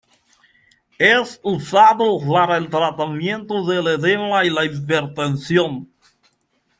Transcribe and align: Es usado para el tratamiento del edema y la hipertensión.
Es 0.97 1.39
usado 1.43 2.17
para 2.27 2.57
el 2.57 2.69
tratamiento 2.69 3.63
del 3.67 3.85
edema 3.85 4.43
y 4.43 4.49
la 4.49 4.65
hipertensión. 4.65 5.91